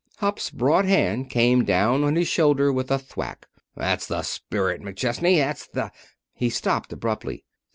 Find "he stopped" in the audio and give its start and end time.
6.33-6.91